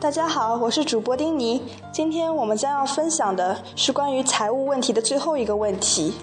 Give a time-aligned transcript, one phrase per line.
[0.00, 1.62] 大家好，我是主播丁尼。
[1.92, 6.14] 今天我们将要分享的是关于财务问题的最后一个问题。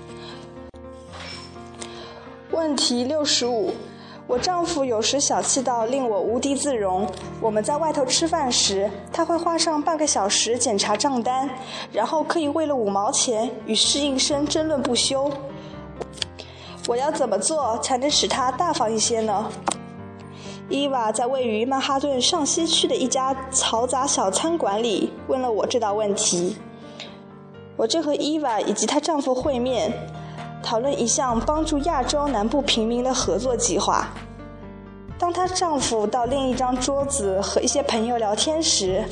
[2.49, 3.71] 问题六十五：
[4.25, 7.07] 我丈夫有时小气到令我无地自容。
[7.39, 11.47] 我们在外头吃饭时，他会花上半个小时检查账单，
[11.91, 15.31] 然后可以为了五毛钱与侍应生争论不休。
[16.87, 19.47] 我要怎么做才能使他大方一些呢？
[20.69, 26.57] 伊娃在位于曼哈顿上西区的一家嘈杂小餐馆里问了我这道问题。
[27.77, 29.93] 我正和伊娃以及她丈夫会面，
[30.61, 34.09] 讨论一项帮助亚洲南部平民的合作计划。
[35.17, 39.05] 当她丈夫到另一张桌子和一些朋友聊天时，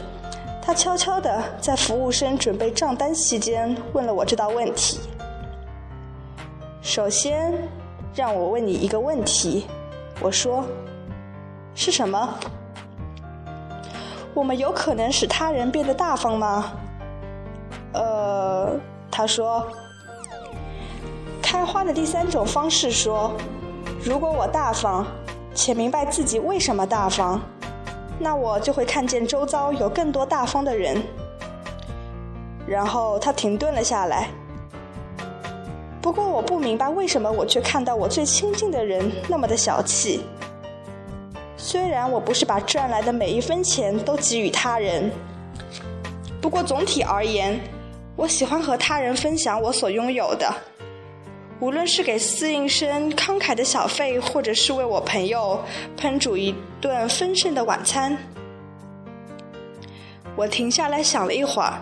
[0.61, 4.99] 她悄悄地在服务生准备账单期间问了我这道问题。
[6.81, 7.53] 首先，
[8.13, 9.65] 让我问你一个问题，
[10.19, 10.65] 我说，
[11.75, 12.39] 是什么？
[14.33, 16.71] 我们有可能使他人变得大方吗？
[17.93, 18.71] 呃，
[19.11, 19.65] 他说，
[21.41, 23.31] 开花的第三种方式说，
[24.03, 25.05] 如果我大方，
[25.53, 27.39] 且明白自己为什么大方，
[28.19, 31.01] 那我就会看见周遭有更多大方的人。
[32.65, 34.27] 然后他停顿了下来。
[36.01, 40.21] 不过我不明白为什么我却看到我最亲近的人那么的小气。
[41.57, 45.11] 虽然我不是把赚来的每一分钱都给予他人，
[46.41, 47.59] 不过总体而言，
[48.15, 50.53] 我喜欢和他人分享我所拥有的，
[51.59, 55.59] 无论是给侍应生慷慨的小费，或者是为我朋友
[55.97, 58.15] 烹煮一顿丰盛的晚餐。
[60.35, 61.79] 我停下来想了一会儿，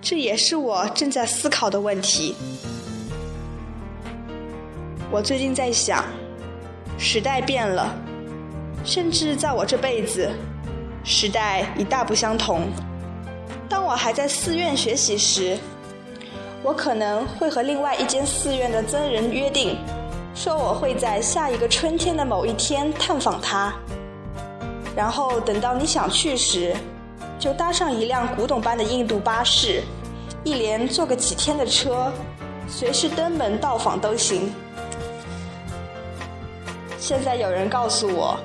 [0.00, 2.34] 这也是我正在思考的问题。
[5.10, 6.04] 我最近在想，
[6.98, 7.94] 时代变了，
[8.84, 10.30] 甚至在我这辈子，
[11.02, 12.68] 时代已大不相同。
[13.68, 15.58] 当我还在寺院学习时，
[16.62, 19.78] 我可能会和另外一间寺院的僧人约定，
[20.34, 23.72] 说我会在下一个春天的某一天探访他。
[24.94, 26.76] 然后等到你想去时，
[27.38, 29.82] 就搭上一辆古董般的印度巴士，
[30.44, 32.12] 一连坐个几天的车，
[32.68, 34.52] 随时登门到访都行。
[36.98, 38.38] 现在有人告诉我，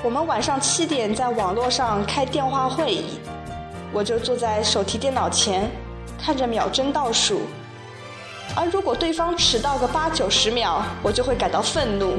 [0.00, 3.18] 我们晚上七点在网络上开电话会议，
[3.92, 5.68] 我就坐在手提电脑前，
[6.16, 7.40] 看着秒针倒数。
[8.54, 12.14] 而如果对方迟到个八九十秒，我就会感到愤怒。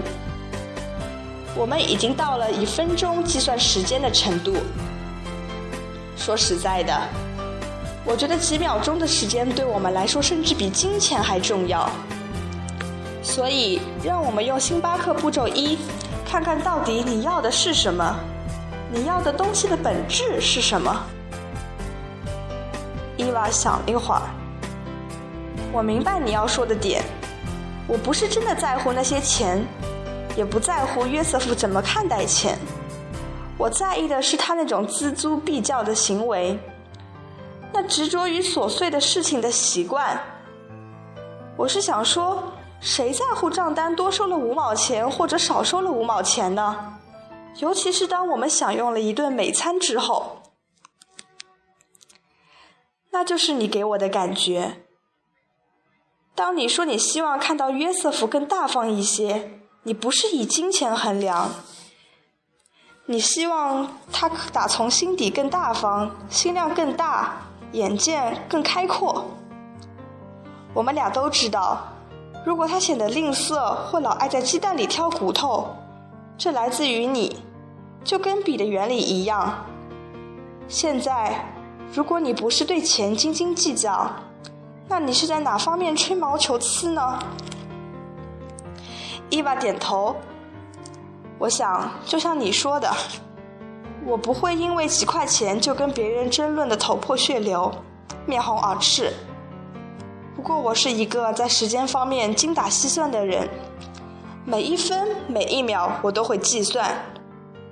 [1.56, 4.57] 我们已经到了以分钟计算时间的程度。
[6.17, 6.94] 说实在的，
[8.03, 11.90] 我觉得几秒钟的时间对我们来说，甚至比金钱还重要。
[13.23, 15.78] 所以，让我们用星巴克步骤一，
[16.29, 18.16] 看看到底你要的是什么，
[18.94, 21.03] 你要的东西的本质是什么。
[23.17, 24.22] 伊娃想了一会儿，
[25.73, 27.03] 我明白你要说的点，
[27.88, 29.66] 我不是真的在乎那些钱，
[30.38, 32.59] 也不在乎约瑟夫怎么看待钱，
[33.57, 36.59] 我在意的是他那种锱铢必较的行为，
[37.73, 40.22] 那执着于琐碎的事情的习惯。
[41.57, 42.53] 我是想说。
[42.81, 46.97] 谁在乎账单多收了五毛钱或者少收了五毛钱呢？
[47.57, 50.44] 尤其是当我们享用了一顿美餐之后，
[53.12, 54.85] 那就是你给我的感觉。
[56.35, 61.50] 当你说你希望看到约瑟夫更大方一些，你不是以金钱衡量，
[63.07, 67.41] 你希望他打从心底更大方，心量更大，
[67.73, 69.25] 眼界更开阔。
[70.73, 71.98] 我们俩都知道。
[72.45, 75.67] 如果他显得吝啬或老爱在鸡蛋里挑骨头，
[76.38, 77.38] 这来自于你，
[78.03, 79.66] 就跟笔的原理一样。
[80.67, 81.53] 现在，
[81.94, 84.09] 如果你不是对钱斤斤计较，
[84.88, 87.19] 那你是在哪方面吹毛求疵呢？
[89.29, 90.16] 伊娃点头。
[91.37, 92.90] 我想，就像你说的，
[94.05, 97.72] 我不会因为几块钱就跟别人争论的头破血流，
[98.25, 99.14] 面红耳赤。
[100.40, 103.46] 不过我是一个在时间方面精打细算的人，
[104.46, 106.96] 每一分每一秒我都会计算。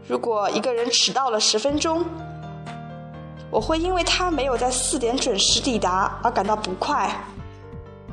[0.05, 2.03] 如果一个人迟到了十分钟，
[3.49, 7.09] 我会因为他没有在四点准时抵达而感到不快。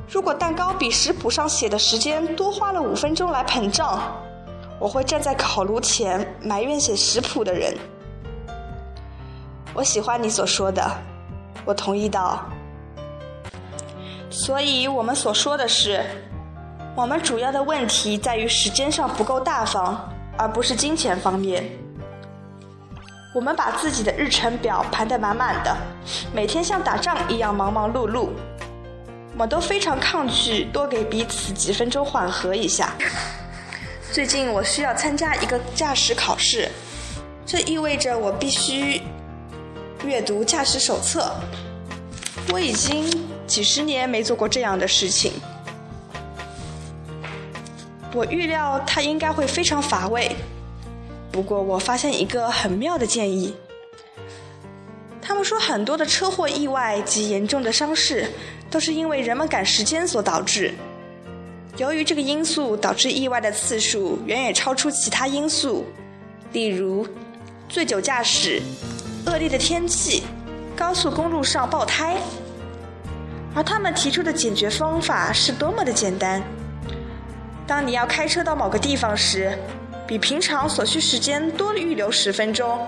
[0.07, 3.99] 如果蛋糕比食谱上写的时间多花了五分钟来膨胀，
[4.79, 7.77] 我会站在烤炉前埋怨写食谱的人。
[9.73, 10.81] 我喜欢你所说的，
[11.65, 12.39] 我同意道。
[14.35, 16.03] 所以我们所说的是，
[16.93, 21.63] 我们主要的问题在于时间上不够大方，而不是金钱方面。
[23.33, 25.73] 我们把自己的日程表排得满满的，
[26.33, 28.27] 每天像打仗一样忙忙碌碌。
[29.31, 32.93] 我们都非常抗拒多给彼此几分钟缓和一下。
[34.11, 36.69] 最近我需要参加一个驾驶考试，
[37.45, 39.01] 这意味着我必须
[40.03, 41.33] 阅读驾驶手册。
[42.51, 43.09] 我已经
[43.47, 45.33] 几十年没做过这样的事情。
[48.13, 50.35] 我预料它应该会非常乏味。
[51.31, 53.53] 不过我发现一个很妙的建议。
[55.21, 58.31] 他们说很多的车祸意外及严重的伤势
[58.69, 60.73] 都是因为人们赶时间所导致。
[61.77, 65.83] 由于这个因素导致意外的次数远远超出其他因素，
[66.53, 67.05] 例如
[67.67, 68.61] 醉酒驾驶、
[69.25, 70.23] 恶劣的天气、
[70.73, 72.15] 高速公路上爆胎。
[73.55, 76.43] 而他们提出的解决方法是多么的简单。
[77.65, 79.57] 当你要开车到某个地方时，
[80.05, 82.85] 比平常所需时间多预留十分钟，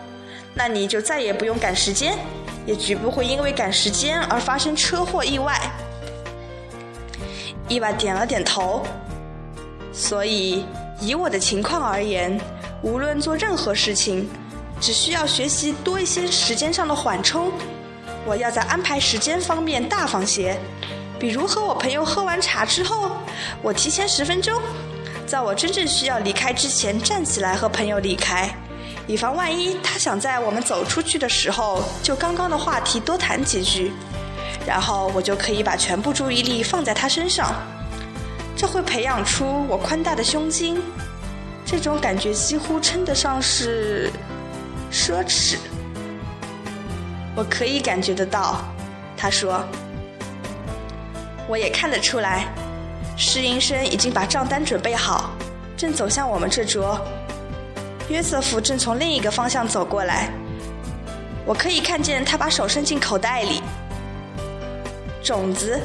[0.53, 2.15] 那你就再也不用赶时间，
[2.65, 5.59] 也绝不会因为赶时间而发生车祸意外。
[7.69, 8.85] 伊娃点了点头。
[9.93, 10.63] 所以，
[11.01, 12.39] 以我的情况而言，
[12.83, 14.29] 无论做任何事情，
[14.79, 17.51] 只需要学习多一些时间上的缓冲。
[18.27, 20.59] 我要在安排时间方面大方些，
[21.17, 23.09] 比如和我朋友喝完茶之后，
[23.61, 24.61] 我提前十分钟。
[25.25, 28.49] 在我真正需要离开之前，站起来和朋友离开，
[29.07, 33.93] 以防万一他想在我们走出去的时候就刚刚的话题多谈几句，
[34.65, 37.53] 然后我就可以把全部注意力放在他身上。
[38.57, 40.81] 这会培养出我宽大的胸襟，
[41.65, 44.11] 这种感觉几乎称得上是
[44.91, 45.57] 奢侈。
[47.37, 48.57] 我可以感觉得到，
[49.15, 49.63] 他说，
[51.47, 52.47] 我也看得出来。
[53.15, 55.29] 侍应生已经把账单准备好，
[55.77, 56.99] 正走向我们这桌。
[58.09, 60.31] 约瑟夫正从另一个方向走过来，
[61.45, 63.61] 我可以看见他把手伸进口袋里。
[65.21, 65.79] 种子，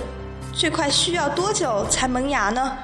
[0.55, 2.78] 最快需要多久才萌芽呢？